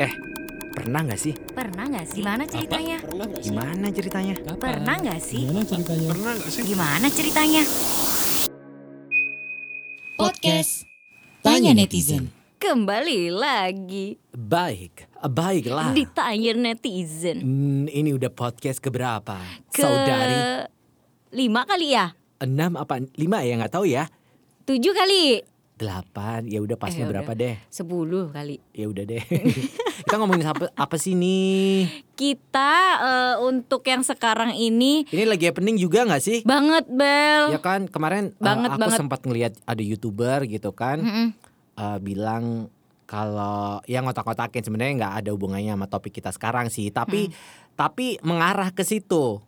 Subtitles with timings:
[0.00, 0.16] Eh,
[0.72, 1.36] pernah nggak sih?
[1.52, 2.24] Pernah nggak sih?
[2.24, 2.96] Gimana ceritanya?
[3.04, 3.52] Pernah nggak sih?
[3.52, 4.34] Gimana ceritanya?
[4.40, 4.56] Kapan?
[4.56, 5.42] Pernah nggak sih?
[5.44, 6.08] Gimana ceritanya?
[6.08, 6.62] Pernah gak sih?
[6.64, 7.62] Gimana ceritanya?
[10.16, 10.72] Podcast
[11.44, 12.32] Tanya Netizen.
[12.56, 15.92] Kembali lagi Baik, baiklah.
[15.92, 17.44] ditanya netizen.
[17.44, 19.36] Hmm, ini udah podcast keberapa?
[19.68, 20.64] Ke Saudari
[21.36, 22.16] lima kali ya?
[22.40, 24.08] enam apa lima ya nggak tahu ya.
[24.64, 25.44] Tujuh kali?
[25.80, 27.40] Delapan, ya udah pasnya Eh, berapa udah.
[27.40, 27.54] deh?
[27.66, 28.60] Sepuluh kali.
[28.70, 29.24] Ya udah deh.
[30.04, 31.88] Kita ngomongin apa, apa sih nih?
[32.12, 36.38] Kita eh, untuk yang sekarang ini Ini lagi happening juga nggak sih?
[36.42, 37.50] banget Bel.
[37.50, 38.98] Ya kan kemarin uh, Banget, aku banget.
[38.98, 41.26] sempat ngelihat ada youtuber gitu kan Mm-mm.
[41.74, 42.68] uh, bilang
[43.04, 47.26] kalau yang ngotak-ngotakin sebenarnya nggak ada hubungannya sama topik kita sekarang sih, tapi
[47.74, 49.42] tapi mengarah ke situ,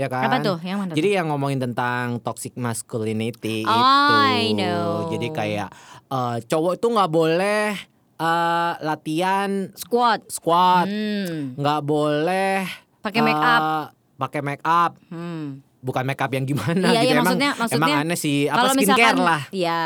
[0.00, 0.24] ya kan?
[0.24, 0.56] Apa tuh?
[0.60, 0.92] Yang mana?
[0.96, 5.12] Jadi yang ngomongin tentang toxic masculinity Oh, itu, I know.
[5.12, 5.68] jadi kayak
[6.08, 7.76] uh, cowok itu nggak boleh
[8.16, 10.24] uh, latihan squat.
[10.26, 11.52] squat, Hmm.
[11.54, 12.64] nggak boleh
[13.00, 13.60] Pakai make up.
[13.62, 13.84] uh,
[14.16, 15.60] pakai make up, Hmm.
[15.80, 18.56] bukan make up yang gimana Iya, gitu iya, emang maksudnya- maksudnya emang aneh sih apa
[18.68, 19.82] skincare misalkan lah Ya.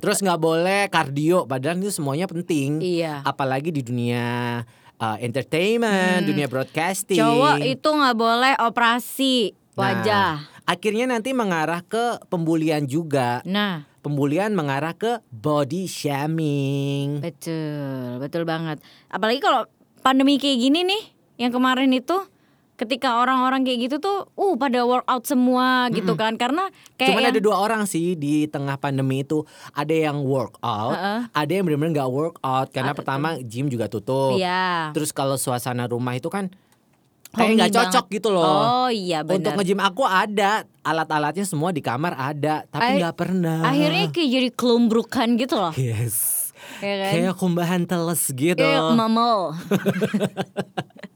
[0.00, 3.20] terus nggak boleh kardio padahal itu semuanya penting Iya.
[3.22, 4.64] apalagi di dunia
[5.04, 6.28] uh, entertainment Hmm.
[6.28, 10.40] dunia broadcasting Cowok itu nggak boleh operasi wajah.
[10.40, 18.48] Nah, akhirnya nanti mengarah ke pembulian juga Nah, pembulian mengarah ke body shaming betul, betul
[18.48, 18.80] banget.
[19.08, 19.68] Apalagi kalau
[20.00, 21.02] pandemi kayak gini nih,
[21.36, 22.16] yang kemarin itu
[22.74, 27.32] ketika orang-orang kayak gitu tuh, uh pada workout semua gitu kan, karena kayak Cuman yang,
[27.32, 31.20] ada dua orang sih di tengah pandemi itu ada yang workout, Heeh.
[31.30, 34.34] ada yang benar-benar nggak workout karena Ah, pertama gym juga tutup.
[34.34, 34.90] Iya.
[34.90, 36.50] Terus kalau suasana rumah itu kan
[37.30, 38.16] kayak nggak cocok banget.
[38.16, 38.46] gitu loh.
[38.46, 39.58] Oh iya Untuk benar.
[39.58, 43.62] nge-gym aku ada alat-alatnya semua di kamar ada, tapi nggak pernah.
[43.64, 45.74] Akhirnya kayak jadi kelumbrukan gitu loh.
[45.74, 47.10] yes, Ya kan?
[47.12, 48.58] kayak kumbahan teles gitu.
[48.58, 49.54] Kayak mamel.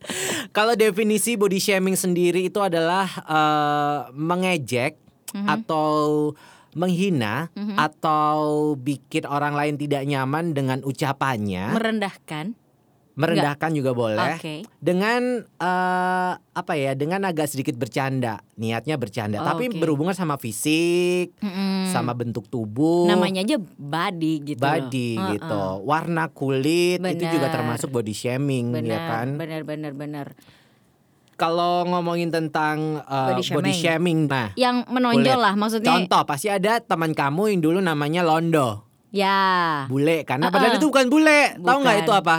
[0.59, 5.47] Kalau definisi body shaming sendiri itu adalah eh, mengejek Mhm.
[5.47, 5.93] atau
[6.73, 12.57] menghina atau bikin orang lain tidak nyaman dengan ucapannya, merendahkan.
[13.19, 14.39] Merendahkan juga boleh.
[14.39, 14.63] Oke.
[14.79, 16.95] Dengan eh, apa ya?
[16.95, 19.77] Dengan agak sedikit bercanda, niatnya bercanda, tapi Oke.
[19.77, 21.91] berhubungan sama fisik, Mm-mm.
[21.91, 23.05] sama bentuk tubuh.
[23.05, 24.63] Namanya aja body gitu.
[24.63, 24.71] loh.
[24.71, 25.31] body Heeh.
[25.35, 29.29] gitu, warna kulit itu juga termasuk body shaming Benar, ya kan.
[29.35, 30.27] benar, benar, benar.
[31.35, 33.79] Kalau ngomongin tentang uh, Body body, shaming.
[33.79, 35.39] shaming, nah Yang menonjol kulit.
[35.39, 35.87] lah, maksudnya.
[35.89, 39.87] contoh pasti ada teman kamu yang dulu namanya Londo, Ya.
[39.87, 40.55] bule, karena Uh-uh.
[40.55, 42.05] padahal itu bukan bule, tahu nggak Bukan.
[42.05, 42.37] itu apa?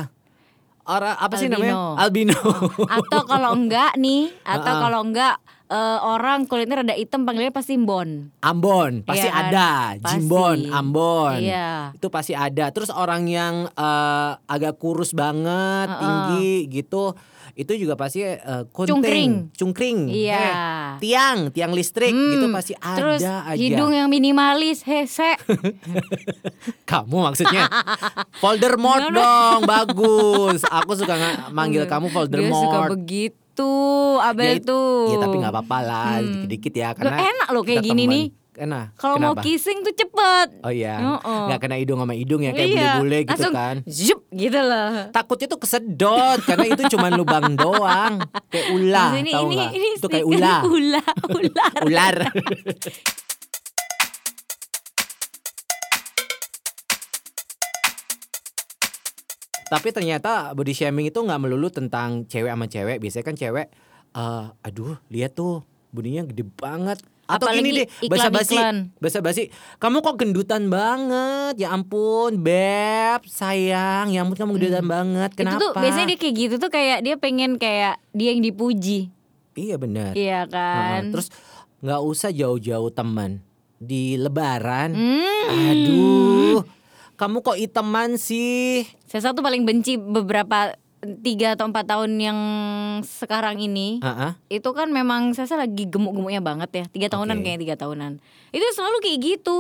[0.90, 1.62] Orang apa sih Albino.
[1.62, 1.76] namanya?
[2.02, 2.40] Albino.
[2.98, 5.38] Atau kalau enggak nih, atau kalau enggak
[5.70, 8.34] eh, orang kulitnya rada hitam panggilnya pasti mbon.
[8.42, 9.46] Ambon pasti Iya kan?
[9.48, 9.70] ada,
[10.02, 10.18] Pasti.
[10.18, 11.38] Jimbon, Ambon.
[11.40, 11.94] Iya.
[11.94, 12.74] Itu pasti ada.
[12.74, 16.02] Terus orang yang eh, agak kurus banget, Uh-uh.
[16.02, 17.14] tinggi gitu,
[17.60, 19.52] itu juga pasti uh, Cungkring.
[19.52, 20.08] cungkring.
[20.08, 20.40] Iya.
[20.40, 20.54] Eh,
[21.02, 23.52] tiang, tiang listrik Hmm, gitu pasti ada Terus aja.
[23.52, 25.36] hidung yang minimalis, hese.
[26.90, 27.68] Kamu maksudnya
[28.42, 30.64] Voldemort dong, bagus.
[30.64, 32.90] Aku suka nga- manggil kamu Dia suka Voldemort.
[32.96, 33.72] begitu,
[34.16, 35.12] Ya, Abel it- tuh.
[35.12, 38.14] Ya tapi nggak apa-apa lah, dikit-dikit ya Loh, karena enak loh kayak gini teman.
[38.16, 38.26] nih.
[38.60, 39.00] Enak.
[39.00, 40.48] Kalau mau kissing tuh cepet.
[40.60, 41.42] Oh iya, Heeh.
[41.48, 43.76] nggak kena hidung sama hidung ya kayak Iya, bule-bule gitu langsung kan.
[43.88, 44.92] Zup gitu loh.
[45.10, 48.20] Takutnya tuh kesedot karena itu cuma lubang doang,
[48.52, 51.04] kayak ular, ini, tahu ini, ini Itu kayak ular, Ula,
[51.40, 51.74] ular.
[51.88, 52.16] ular.
[59.70, 62.98] Tapi ternyata body shaming itu nggak melulu tentang cewek sama cewek.
[62.98, 63.68] Biasanya kan cewek,
[64.18, 65.62] eh, aduh lihat tuh
[65.94, 67.00] bodinya gede banget.
[67.30, 68.76] Atau Apalagi gini deh, basa basi, iklan-iklan.
[68.98, 69.44] basa basi.
[69.78, 71.62] Kamu kok gendutan banget?
[71.62, 75.30] Ya ampun, beb, sayang, ya ampun kamu gendutan banget.
[75.38, 75.54] Kenapa?
[75.54, 75.62] Hmm.
[75.62, 79.14] Itu tuh biasanya dia kayak gitu tuh kayak dia pengen kayak dia yang dipuji.
[79.54, 80.18] Iya benar.
[80.18, 81.06] Iya kan?
[81.06, 81.28] Heeh, Terus
[81.80, 83.46] nggak usah jauh-jauh teman
[83.78, 84.90] di Lebaran.
[84.98, 85.70] Hmm.
[85.70, 86.66] Aduh,
[87.14, 88.90] kamu kok iteman sih?
[89.06, 92.40] Saya satu paling benci beberapa tiga atau empat tahun yang
[93.02, 94.60] sekarang ini Heeh.
[94.60, 97.44] itu kan memang saya lagi gemuk-gemuknya banget ya tiga tahunan Oke.
[97.48, 98.20] kayak tiga tahunan
[98.52, 99.56] itu selalu kayak gitu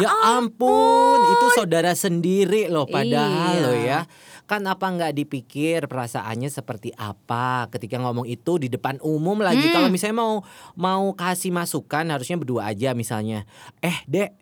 [0.00, 0.08] Ya
[0.38, 3.62] ampun, itu saudara sendiri loh padahal Iya.
[3.62, 4.00] loh ya.
[4.46, 9.70] Kan apa nggak dipikir perasaannya seperti apa ketika ngomong itu di depan umum lagi.
[9.70, 9.74] Hmm.
[9.74, 10.34] Kalau misalnya mau
[10.74, 13.48] mau kasih masukan harusnya berdua aja misalnya.
[13.80, 14.34] Eh, Dek,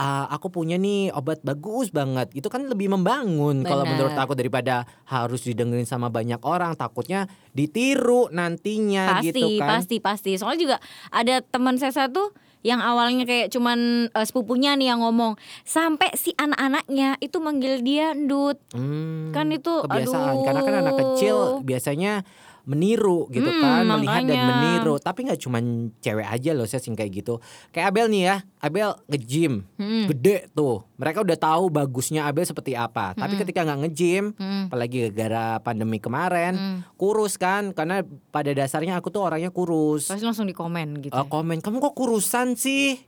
[0.00, 2.32] ah, aku punya nih obat bagus banget.
[2.32, 6.72] Itu kan lebih membangun kalau menurut aku daripada harus didengerin sama banyak orang.
[6.72, 9.68] Takutnya ditiru nantinya pasti gitu kan.
[9.70, 10.76] pasti pasti soalnya juga
[11.10, 15.32] ada teman saya satu yang awalnya kayak cuman eh, sepupunya nih yang ngomong
[15.62, 21.00] sampai si anak-anaknya itu manggil dia ndut Hmm, Kan itu, kebiasaan karena kan anak aduh.
[21.02, 22.20] kecil biasanya
[22.70, 24.46] meniru gitu Hmm, kan melihat dan makanya.
[24.48, 25.64] meniru tapi nggak cuman
[25.98, 30.06] cewek aja loh saya sih kayak gitu kayak Abel nih ya Abel nge-gym Hmm.
[30.06, 33.40] gede tuh mereka udah tahu bagusnya Abel seperti apa tapi Hmm.
[33.42, 34.70] ketika nggak nge-gym Hmm.
[34.70, 36.78] apalagi gara pandemi kemarin Hmm.
[36.94, 38.00] kurus kan karena
[38.30, 41.94] pada dasarnya aku tuh orangnya kurus pasti langsung di komen gitu Eh, komen kamu kok
[41.94, 43.02] kurusan sih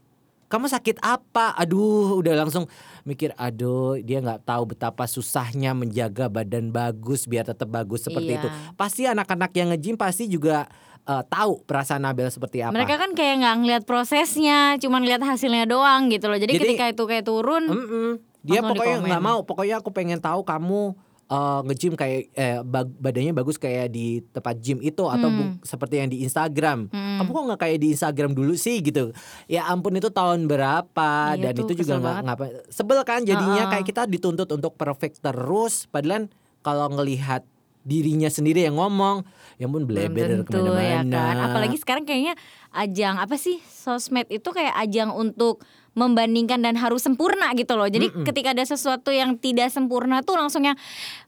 [0.45, 1.53] kamu sakit apa?
[1.53, 2.65] Aduh udah langsung
[3.03, 8.03] mikir aduh dia nggak tahu betapa susahnya menjaga badan bagus biar tetap bagus.
[8.03, 8.39] Seperti Iya.
[8.39, 8.47] itu.
[8.73, 10.65] Pasti anak-anak yang nge-gym pasti juga
[11.03, 12.71] eh, tahu perasaan Abel seperti apa.
[12.71, 16.39] Mereka kan kayak nggak ngeliat prosesnya cuman lihat hasilnya doang gitu loh.
[16.39, 18.07] Jadi, Jadi- ketika itu kayak turun Mm-mm.
[18.39, 19.39] dia Langsung pokoknya nggak mau.
[19.43, 24.55] Pokoknya aku pengen tahu kamu eh, nge-gym kayak eh, bag- badannya bagus kayak di tempat
[24.57, 25.37] gym itu atau Hmm.
[25.53, 26.87] bu- seperti yang di Instagram.
[26.87, 27.17] Hmm.
[27.17, 29.09] kamu kok nggak kayak di Instagram dulu sih gitu?
[29.45, 31.09] Ya ampun itu tahun berapa?
[31.33, 33.71] Iya dan tuh, itu juga nggak ngapa sebel kan jadinya Heeh.
[33.71, 35.85] kayak kita dituntut untuk perfect terus.
[35.85, 36.27] Padahal
[36.59, 37.43] kalau ngelihat
[37.83, 41.03] dirinya sendiri yang ngomong ya belum bleber ya ke mana-mana.
[41.03, 41.35] kan?
[41.45, 42.39] Apalagi sekarang kayaknya
[42.73, 45.61] ajang apa sih sosmed itu kayak ajang untuk
[45.93, 48.25] membandingkan dan harus sempurna gitu loh jadi Mm-mm.
[48.25, 50.73] ketika ada sesuatu yang tidak sempurna tuh langsung yang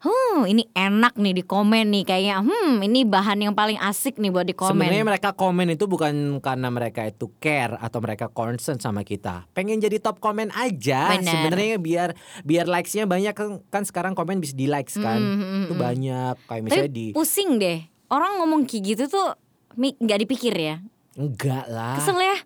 [0.01, 4.33] hmm ini enak nih di komen nih kayaknya hmm ini bahan yang paling asik nih
[4.33, 8.81] buat di komen Sebenarnya mereka komen itu bukan karena mereka itu care atau mereka concern
[8.81, 9.45] sama kita.
[9.53, 11.13] Pengen jadi top komen aja.
[11.21, 12.09] Sebenarnya biar
[12.42, 15.21] biar likes-nya banyak kan, kan sekarang komen bisa di likes kan.
[15.21, 15.81] Mm, mm, Itu mm.
[15.81, 19.27] banyak kayak tapi misalnya di pusing deh orang ngomong kayak gitu tuh
[19.75, 20.75] nggak dipikir ya
[21.16, 21.96] enggak lah.
[21.96, 22.38] kesel ya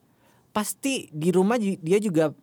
[0.49, 2.33] Pasti di rumah dia juga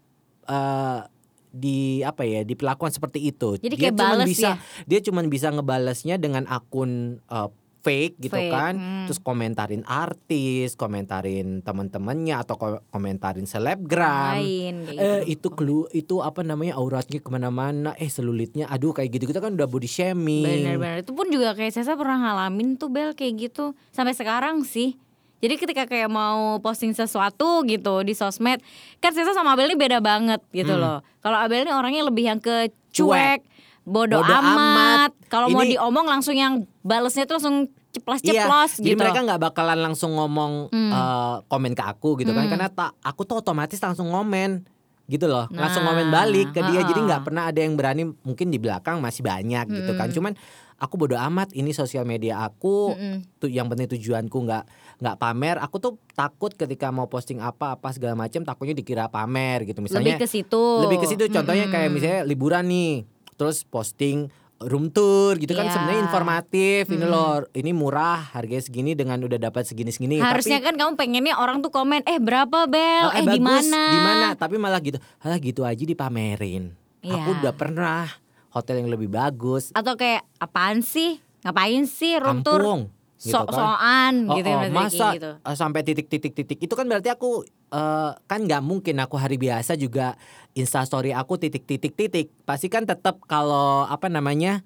[0.45, 1.01] eh,
[1.49, 3.57] di apa ya diperlakukan seperti itu.
[3.57, 4.85] Jadi dia bales bisa ya?
[4.85, 7.51] dia cuman bisa ngebalesnya dengan akun eh,
[7.81, 8.75] fake gitu Fake, kan.
[8.75, 9.05] hmm.
[9.07, 14.37] Terus komentarin artis, komentarin teman-temannya atau ko- komentarin selebgram.
[14.37, 15.23] lain Eh gitu.
[15.29, 19.55] itu clue itu apa namanya auratnya ke mana-mana eh selulitnya aduh kayak gitu gitu kan
[19.55, 23.73] udah body shaming Bener-bener itu pun juga kayak Sesa pernah ngalamin tuh Bel kayak gitu
[23.91, 24.99] sampai sekarang sih.
[25.37, 28.65] Jadi ketika kayak mau posting sesuatu gitu di sosmed,
[28.99, 30.81] kan Sesa sama Abel ini beda banget gitu Hmm.
[30.81, 30.99] loh.
[31.21, 33.45] Kalau Abel ini orangnya lebih yang ke cuek,
[33.83, 34.49] bodoh, Bodo amat.
[34.49, 35.11] amat.
[35.29, 39.01] Kalau mau diomong langsung yang balesnya tuh langsung Iya, ceplas-ceplos jadi gitu.
[39.01, 40.91] mereka nggak bakalan langsung ngomong Hmm.
[40.91, 42.53] eh, komen ke aku gitu kan Hmm.
[42.53, 44.69] karena tak aku tuh otomatis langsung ngomen
[45.07, 47.09] gitu loh langsung Nah, ngomen balik ke dia jadi ha-ha.
[47.09, 50.15] nggak pernah ada yang berani mungkin di belakang masih banyak gitu kan Hmm.
[50.15, 50.33] cuman
[50.77, 53.17] aku bodo amat ini sosial media aku Mm-mm.
[53.39, 57.89] tuh yang penting tujuanku nggak nggak pamer aku tuh takut ketika mau posting apa apa
[57.91, 60.65] segala macam takutnya dikira pamer gitu misalnya lebih ke situ.
[60.81, 61.95] lebih ke situ contohnya kayak Mm-mm.
[61.95, 63.05] misalnya liburan nih
[63.35, 65.73] terus posting room tour gitu kan Iya.
[65.77, 67.13] sebenarnya informatif ini Mm-mm.
[67.13, 71.37] loh ini murah harganya segini dengan udah dapat segini segini Harusnya tapi kan kamu pengennya
[71.37, 73.85] orang tuh komen, eh berapa Bel, oh, eh, di bagus, mana?
[73.93, 76.73] di mana tapi malah gitu halah gitu aja dipamerin
[77.05, 77.39] aku Iya.
[77.45, 78.09] udah pernah
[78.49, 81.21] hotel yang lebih bagus Atau kayak apaan sih?
[81.45, 82.89] Ngapain sih room tour?
[83.19, 83.49] Gitu kan.
[83.49, 85.31] Sok-sokan Oh, gitu oh, berarti masa gitu.
[85.39, 90.15] eh, sampai titik-titik-titik itu kan berarti aku eh, kan nggak mungkin aku hari biasa juga
[90.53, 94.61] instastory aku titik-titik-titik pasti kan tetap kalau apa namanya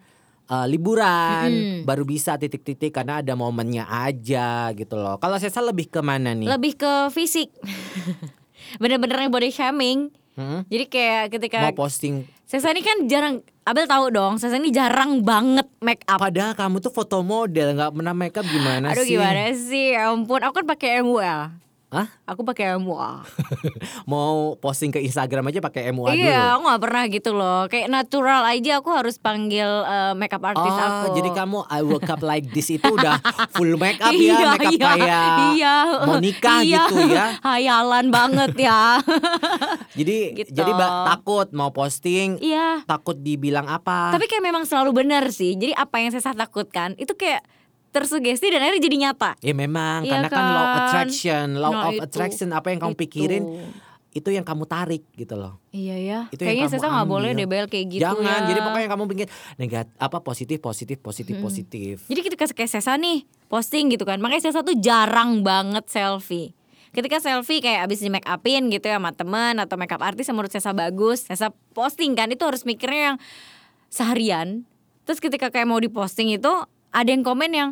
[0.47, 1.81] eh, liburan Mm-mm.
[1.82, 6.49] baru bisa titik-titik karena ada momennya aja gitu loh kalau Sesa lebih ke mana nih
[6.49, 7.55] Lebih ke fisik.
[8.79, 10.11] Bener-bener yang body shaming.
[10.40, 10.60] Hmm?
[10.72, 15.22] Jadi kayak ketika mau posting Sesa ini kan jarang Abel tahu dong, Sesa ini jarang
[15.22, 16.19] banget make up.
[16.19, 19.94] padahal kamu tuh foto model nggak pernah makeup gimana Aduh sih gimana sih?
[19.94, 21.54] Ya ampun, aku kan pakai MUA.
[21.90, 22.06] Hah?
[22.25, 23.26] Aku pakai MUA.
[24.11, 27.66] mau posting ke Instagram aja pakai MUA dulu iya, aku gak pernah gitu loh.
[27.66, 31.18] Kayak natural aja aku harus panggil eh, makeup artis Oh, aku.
[31.18, 33.18] jadi kamu I woke up like this itu udah
[33.59, 35.75] full make up Iya, ya, make up iya, kayak iya.
[36.00, 36.82] mau nikah Iya.
[36.87, 37.26] gitu ya.
[37.50, 39.02] Hayalan banget ya.
[39.92, 40.50] Jadi Gitu.
[40.52, 42.87] jadi takut mau posting, iya.
[42.87, 44.14] takut dibilang apa.
[44.14, 45.59] Tapi kayak memang selalu benar sih.
[45.59, 47.42] Jadi apa yang saya takutkan itu kayak
[47.90, 49.30] tersugesti dan akhirnya jadi nyata.
[49.38, 50.78] ya memang Iya karena kan law kan?
[50.80, 52.02] attraction, law Nah, of itu.
[52.02, 53.02] attraction apa yang kamu Itu.
[53.02, 53.44] pikirin
[54.11, 55.62] itu yang kamu tarik gitu loh.
[55.70, 56.20] Iya ya.
[56.28, 58.49] Itu Kayaknya saya nggak boleh deh Bel kayak gitu Jangan, ya.
[58.49, 61.44] jadi pokoknya kamu pikir negatif apa positif positif positif Hmm.
[61.44, 61.94] positif.
[62.04, 66.50] Jadi ketika kayak Sesa nih posting gitu kan, makanya Sesa tuh jarang banget selfie.
[66.90, 70.26] Ketika selfie kayak abis di make upin gitu ya sama temen atau make up artis
[70.26, 73.16] yang menurut Sesa bagus, Sesa posting kan itu harus mikirnya yang
[73.88, 74.66] seharian.
[75.02, 76.50] Terus ketika kayak mau diposting itu
[76.90, 77.70] ada yang komen yang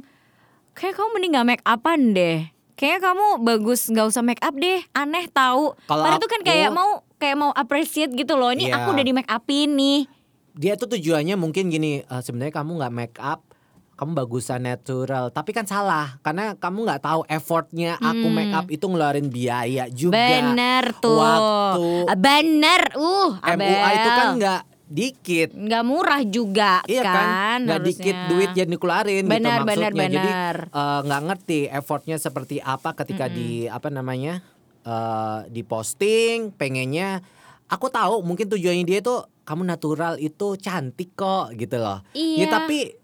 [0.73, 2.39] kayak kamu mending gak make upan deh.
[2.73, 5.75] Kayaknya kamu bagus nggak usah make up deh, aneh tahu.
[5.85, 8.51] Padahal itu kan kayak mau kayak mau appreciate gitu loh.
[8.51, 8.79] Ini Iya.
[8.79, 10.07] aku udah di make upin nih.
[10.55, 13.43] Dia tuh tujuannya mungkin gini, eh, sebenarnya kamu nggak make up
[13.99, 18.37] kamu bagusan natural tapi kan salah karena kamu nggak tahu effortnya aku Hmm.
[18.39, 21.19] make up itu ngeluarin biaya juga Bener tuh.
[21.19, 22.83] waktu Bener.
[22.95, 27.93] Uh, MUA itu kan nggak dikit nggak murah juga Iya kan, nggak harusnya.
[27.95, 29.91] dikit duit jadi dikeluarin gitu Benar, maksudnya.
[29.91, 30.57] benar, Jadi benar.
[30.67, 34.41] eh, nggak ngerti effortnya seperti apa ketika di apa namanya
[34.81, 37.21] eh di posting, pengennya
[37.67, 42.01] aku tahu mungkin tujuannya dia tuh kamu natural itu cantik kok gitu loh.
[42.13, 42.47] Ya Iya.
[42.51, 42.97] tapi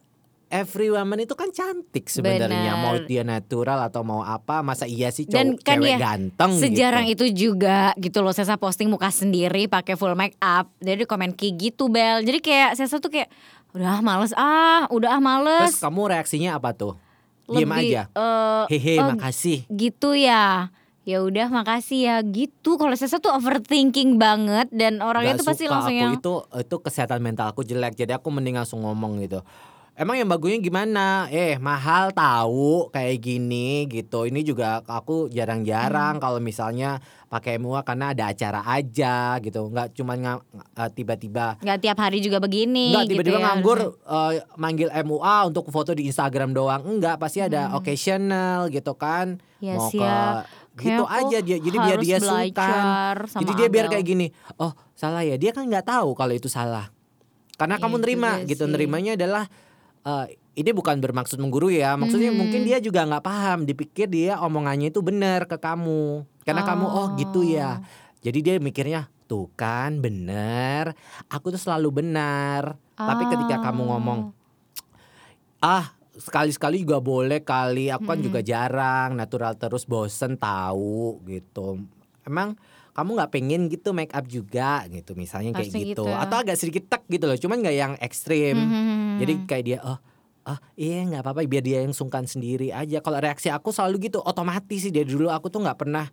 [0.55, 2.79] every woman itu kan cantik sebenarnya Benar.
[2.79, 6.51] mau dia natural atau mau apa masa iya sih cowok Dan kan cewek ya, ganteng
[6.55, 7.27] Sejarang gitu.
[7.27, 11.55] itu juga gitu loh Sesa posting muka sendiri pakai full make up Jadi komen kayak
[11.59, 13.27] gitu Bel Jadi kayak Sesa tuh kayak
[13.75, 16.95] Udah ah, males ah Udah ah males Terus kamu reaksinya apa tuh?
[17.45, 18.09] Diam aja.
[18.09, 19.69] eh, Hehe, oh, makasih.
[19.69, 20.73] gitu ya
[21.05, 25.65] ya udah makasih ya gitu kalau Sesa tuh overthinking banget dan orangnya Gak tuh pasti
[25.69, 29.45] langsung aku yang itu itu kesehatan mental aku jelek jadi aku mending langsung ngomong gitu
[29.95, 35.33] emang yang bagusnya gimana eh mahal tahu kayak gini gitu ini juga aku Hmm.
[35.33, 41.59] jarang-jarang kalau misalnya pakai MUA karena ada acara aja gitu nggak cuma nga- eh, tiba-tiba
[41.59, 43.45] nggak tiap hari juga begini Enggak gitu tiba-tiba ya.
[43.45, 49.39] nganggur eh, manggil MUA untuk foto di Instagram doang enggak pasti ada occasional gitu kan
[49.57, 49.63] Hmm.
[49.65, 50.45] Yes, mau ke ya.
[50.77, 52.71] gitu Kayak aja dia jadi biar dia suka
[53.33, 56.91] jadi dia biar kayak gini oh salah ya dia kan nggak tahu kalau itu salah
[57.55, 58.69] karena kamu Iya nerima gitu sih.
[58.69, 59.47] nerimanya adalah
[60.05, 62.39] eh, ini bukan bermaksud menggurui ya maksudnya Hmm.
[62.47, 66.23] mungkin dia juga nggak paham dipikir dia omongannya itu benar ke kamu.
[66.45, 67.81] Karena kamu oh gitu ya.
[68.21, 70.93] Jadi dia mikirnya tuh kan bener
[71.33, 72.77] aku tuh selalu benar.
[72.95, 74.31] Tapi ketika kamu ngomong
[75.65, 81.83] ah sekali-sekali juga boleh kali aku kan juga jarang natural terus bosen tahu gitu.
[82.23, 82.55] Emang
[82.95, 85.19] kamu nggak pengen gitu make up juga gitu.
[85.19, 86.03] Misalnya kayak gitu.
[86.03, 86.05] gitu.
[86.07, 88.55] Atau agak sedikit tek gitu loh cuman nggak yang ekstrim.
[88.57, 89.19] Hmm.
[89.19, 89.99] jadi kayak dia oh
[90.45, 93.03] ah iya nggak apa-apa biar dia yang sungkan sendiri aja.
[93.03, 94.95] Kalau reaksi aku selalu gitu otomatis sih.
[94.95, 96.07] Dari dulu aku tuh nggak pernah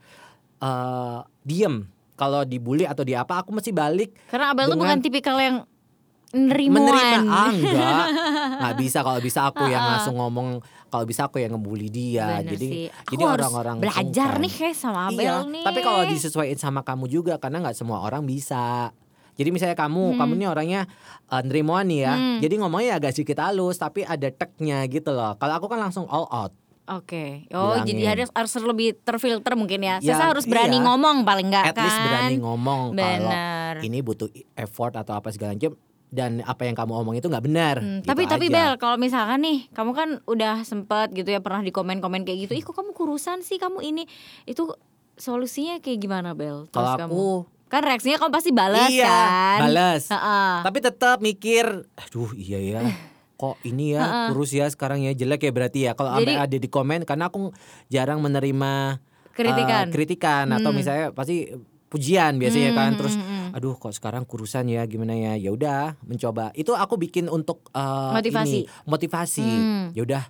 [0.59, 1.85] eh diem.
[2.17, 5.65] Kalau dibully atau di apa aku mesti balik karena Abel tuh dengan- bukan tipikal yang
[6.31, 8.05] nerimuan menerima ah enggak
[8.63, 12.51] nggak bisa kalau bisa aku yang langsung ngomong kalau bisa aku yang ngebully dia Bener
[12.55, 12.85] jadi sih.
[12.87, 14.43] Aku jadi orang-orang belajar sungkan.
[14.43, 18.03] nih kayak sama Abel iya, nih tapi kalau disesuaikan sama kamu juga karena nggak semua
[18.03, 18.91] orang bisa
[19.39, 20.81] jadi misalnya kamu kamu nih orangnya
[21.27, 22.39] uh, nerimuan nih ya Hmm.
[22.39, 26.27] jadi ngomongnya agak sedikit halus tapi ada teknya gitu loh kalau aku kan langsung all
[26.31, 26.51] out
[26.91, 27.87] Oke, oh Bilangin.
[27.87, 29.95] jadi harus harus lebih terfilter mungkin ya.
[30.03, 30.83] Ya, harus berani iya.
[30.83, 31.85] ngomong paling enggak at kan.
[31.87, 33.31] least berani ngomong kalau
[33.79, 34.27] ini butuh
[34.59, 35.71] effort atau apa segala macam
[36.11, 38.53] dan apa yang kamu omong itu nggak benar Hmm, gitu tapi tapi aja.
[38.53, 42.53] Bel, kalau misalkan nih, kamu kan udah sempet gitu ya pernah di komen-komen kayak gitu.
[42.59, 44.03] Ih, kok kamu kurusan sih kamu ini?
[44.43, 44.75] Itu
[45.15, 46.67] solusinya kayak gimana Bel?
[46.69, 47.27] Kalau kamu aku
[47.71, 49.59] kan reaksinya kamu pasti balas iya kan?
[49.63, 50.03] balas
[50.59, 52.83] tapi tetap mikir aduh iya ya
[53.39, 56.67] kok ini ya kurus ya sekarang ya jelek ya berarti ya kalau sampai ada di
[56.67, 57.55] komen karena aku
[57.87, 58.99] jarang menerima
[59.31, 59.87] Kritikan.
[59.87, 61.47] eh, kritikan atau misalnya pasti
[61.87, 63.57] pujian biasanya kan terus hmm, hmm.
[63.59, 68.13] aduh kok sekarang kurusan ya gimana ya ya udah mencoba itu aku bikin untuk eh,
[68.15, 68.59] Motivasi.
[68.63, 69.85] ini, motivasi Hmm.
[69.91, 70.23] ya udah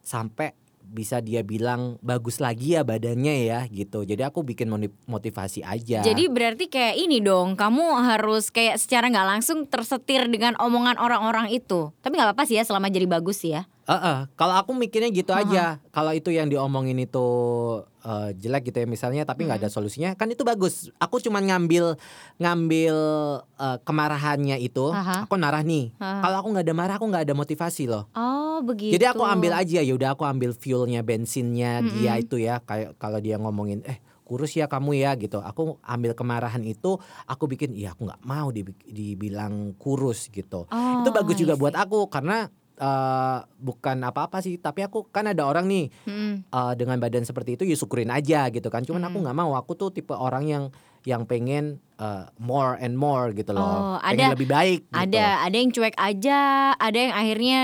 [0.00, 0.54] sampai
[0.88, 4.72] bisa dia bilang bagus lagi ya badannya ya gitu jadi aku bikin
[5.04, 10.56] motivasi aja Jadi berarti kayak ini dong, kamu harus kayak secara nggak langsung tersetir dengan
[10.56, 11.92] omongan orang-orang itu.
[12.00, 13.68] Tapi nggak apa-apa sih ya selama jadi bagus sih ya.
[13.88, 15.80] Heeh, kalau aku mikirnya gitu aja.
[15.88, 17.24] Kalau itu yang diomongin itu
[18.04, 20.92] eh, jelek gitu ya misalnya, tapi nggak ada solusinya, kan itu bagus.
[21.00, 21.96] Aku cuman ngambil
[22.36, 22.96] ngambil
[23.56, 24.92] eh, kemarahannya itu.
[24.92, 25.24] Aha.
[25.24, 25.96] Aku narah nih.
[25.96, 26.20] Aha.
[26.20, 28.04] Kalau aku nggak ada marah, aku nggak ada motivasi loh.
[28.12, 28.92] Oh begitu.
[28.92, 33.18] Jadi aku ambil aja ya udah aku ambil fuelnya bensinnya dia itu ya kayak kalau
[33.18, 35.40] dia ngomongin eh kurus ya kamu ya gitu.
[35.40, 41.00] Aku ambil kemarahan itu, aku bikin iya aku nggak mau dibi- dibilang kurus gitu Oh,
[41.00, 45.66] itu bagus juga buat aku karena eh, bukan apa-apa sih tapi aku kan ada orang
[45.66, 46.46] nih Mm-mm.
[46.46, 49.74] eh, dengan badan seperti itu ya syukurin aja gitu kan cuman aku nggak mau aku
[49.74, 50.64] tuh tipe orang yang
[51.04, 54.94] yang pengen eh, more and more gitu loh Oh, pengen ada- lebih baik gitu.
[54.96, 56.40] Ada ada yang cuek aja,
[56.72, 57.60] ada yang akhirnya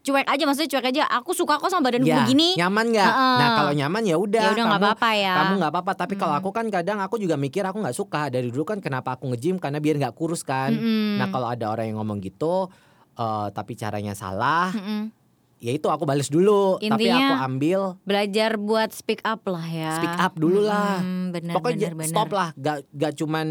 [0.00, 1.02] cuek aja maksudnya cuek aja.
[1.14, 2.56] Aku suka kok sama badan ya, begini.
[2.56, 3.36] nyaman nggak Heeh.
[3.36, 5.34] nah kalau nyaman ya udah Ya udah nggak kamu- apa-apa ya.
[5.36, 8.48] kamu nggak apa-apa tapi kalau aku kan kadang aku juga mikir aku nggak suka dari
[8.48, 11.16] dulu kan kenapa aku nge-gym karena biar nggak kurus kan Mm-mm.
[11.16, 12.72] nah kalau ada orang yang ngomong gitu
[13.18, 15.10] eh, tapi caranya salah Mm-mm.
[15.58, 19.92] ya itu aku bales dulu tapi Intinya- aku ambil Belajar buat speak up lah ya.
[19.94, 22.08] speak up dulu lah Mm, benar, pokoknya benar, benar.
[22.08, 23.46] stop lah gak, gak cuman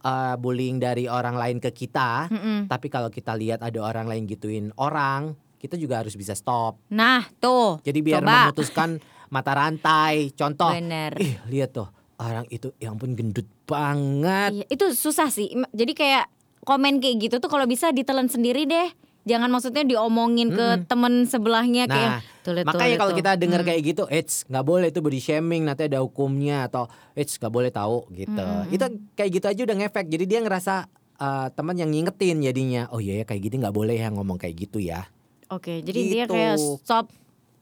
[0.00, 2.66] uh, bullying dari orang lain ke kita Mm-mm.
[2.66, 7.24] tapi kalau kita lihat ada orang lain gituin orang kita juga harus bisa stop Nah
[7.34, 7.78] tuh.
[7.80, 8.50] jadi biar Coba.
[8.50, 8.98] memutuskan
[9.32, 11.14] mata rantai contoh Bener.
[11.16, 15.50] ih lihat tuh orang itu yang pun gendut banget Iya, itu susah sih.
[15.72, 16.30] Jadi kayak
[16.62, 18.88] komen kayak gitu tuh kalau bisa ditelan sendiri deh.
[19.24, 23.60] Jangan maksudnya diomongin ke temen sebelahnya kayak Nah, tuh liat, makanya kalau tuh." kita dengar
[23.60, 23.68] Hmm.
[23.68, 27.70] kayak gitu, eits nggak boleh itu body shaming, nanti ada hukumnya atau eits nggak boleh
[27.70, 28.36] tahu gitu.
[28.38, 30.06] Hmm, Itu kayak gitu aja udah ngefek.
[30.06, 30.74] Jadi dia ngerasa
[31.16, 32.86] uh, teman yang ngingetin jadinya.
[32.88, 35.08] Oh iya ya kayak gini nggak boleh ya ngomong kayak gitu ya.
[35.46, 36.32] Oke, jadi dia Gitu.
[36.32, 37.06] kayak stop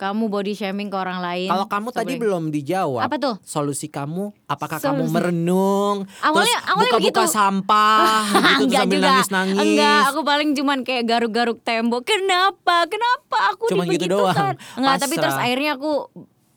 [0.03, 1.47] kamu body shaming ke orang lain.
[1.47, 3.07] Kalau kamu tadi belum dijawab.
[3.07, 3.35] Apa tuh?
[3.41, 4.35] Solusi kamu?
[4.45, 5.15] Apakah kamu Solusi.
[5.15, 6.11] merenung?
[6.19, 7.31] Awalnya- terus awalnya buka-buka begitu.
[7.31, 9.07] sampah gitu Enggak sambil juga.
[9.09, 9.59] nangis-nangis.
[9.63, 12.03] Enggak, aku paling cuman kayak garuk-garuk tembok.
[12.03, 12.77] Kenapa?
[12.91, 14.59] Kenapa aku Cuman gitu doang.
[14.75, 16.11] Enggak, tapi terus akhirnya aku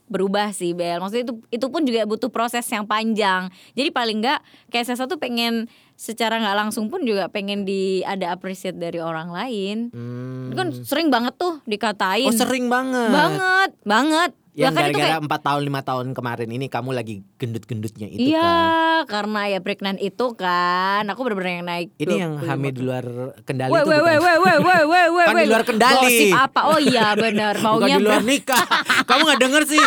[0.05, 0.97] berubah sih Bel.
[0.97, 3.49] Maksudnya itu itu pun juga butuh proses yang panjang.
[3.73, 8.35] Jadi paling enggak kayak saya satu pengen secara nggak langsung pun juga pengen di ada
[8.35, 9.77] appreciate dari orang lain.
[9.95, 10.51] Hmm.
[10.51, 12.27] Itu kan sering banget tuh dikatain.
[12.29, 13.11] Oh sering banget.
[13.11, 14.31] banget, banget.
[14.55, 18.39] Yang itu gara-gara kayak empat tahun lima tahun kemarin ini kamu lagi gendut-gendutnya itu Iya,
[18.39, 19.03] kan.
[19.05, 21.03] karena ya pregnant itu kan.
[21.05, 21.87] Aku bener-bener yang naik.
[21.97, 23.05] Ini yang 25 hamil di luar
[23.43, 23.99] kendali itu weh bukan?
[23.99, 25.99] weh weh weh weh weh weh Kan di luar kendali.
[25.99, 26.59] Gosip apa?
[26.65, 27.53] Oh iya benar.
[27.59, 28.63] Bukan Maunya di luar nikah.
[29.07, 29.85] kamu nggak denger sih?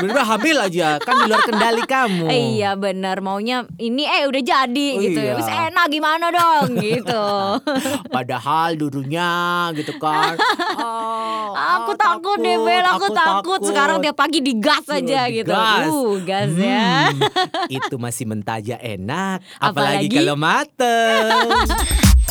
[0.00, 0.88] Bener hamil aja.
[0.98, 2.26] Kan di luar kendali kamu.
[2.26, 3.16] Eh, iya benar.
[3.18, 5.20] Maunya ini eh udah jadi Oh, gitu.
[5.20, 5.32] iya.
[5.38, 7.24] Terus enak gimana dong gitu.
[8.08, 9.30] Padahal dulunya
[9.72, 10.34] gitu kan.
[10.74, 11.21] Oh,
[11.72, 13.60] aku ah, takut deh Bel, aku, takut.
[13.64, 15.50] Sekarang dia tiap pagi digas aja gitu.
[15.52, 17.08] Uh, gas ya.
[17.72, 19.40] itu masih mentaja enak.
[19.56, 20.06] Apalagi?
[20.06, 21.48] Apalagi kalau mateng.